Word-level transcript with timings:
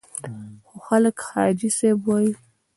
خو 0.67 0.75
خلک 0.87 1.15
حاجي 1.27 1.69
صاحب 1.77 1.99
وایي. 2.07 2.31